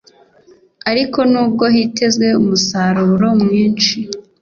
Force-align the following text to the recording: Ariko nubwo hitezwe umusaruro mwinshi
Ariko 0.89 1.19
nubwo 1.31 1.65
hitezwe 1.75 2.27
umusaruro 2.41 3.27
mwinshi 3.41 3.95